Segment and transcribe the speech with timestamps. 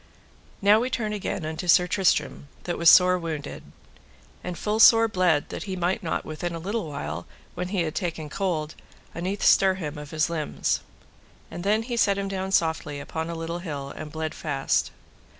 [0.63, 3.61] Now turn we again unto Sir Tristram, that was sore wounded,
[4.43, 7.93] and full sore bled that he might not within a little while, when he had
[7.93, 8.73] taken cold,
[9.13, 10.79] unnethe stir him of his limbs.
[11.51, 14.89] And then he set him down softly upon a little hill, and bled fast.